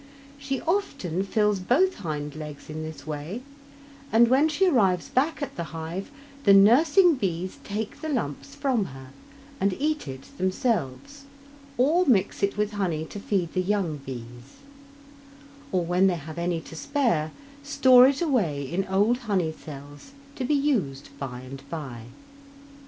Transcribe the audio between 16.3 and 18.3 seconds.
any to spare, store it